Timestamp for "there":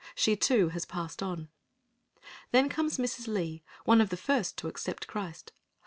2.69-2.75